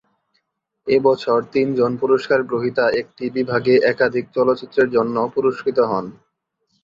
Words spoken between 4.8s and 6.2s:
জন্য পুরস্কৃত হন।